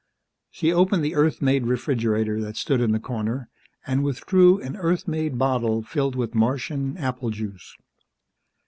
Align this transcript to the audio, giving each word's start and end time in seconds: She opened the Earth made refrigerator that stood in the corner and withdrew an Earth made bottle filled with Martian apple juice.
She 0.49 0.73
opened 0.73 1.05
the 1.05 1.13
Earth 1.13 1.43
made 1.43 1.67
refrigerator 1.67 2.41
that 2.41 2.57
stood 2.57 2.81
in 2.81 2.91
the 2.91 2.99
corner 2.99 3.49
and 3.85 4.03
withdrew 4.03 4.59
an 4.59 4.75
Earth 4.77 5.07
made 5.07 5.37
bottle 5.37 5.83
filled 5.83 6.15
with 6.15 6.33
Martian 6.33 6.97
apple 6.97 7.29
juice. 7.29 7.77